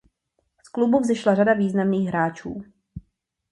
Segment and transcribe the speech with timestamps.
[0.63, 2.63] Z klubu vzešla řada významných hráčů.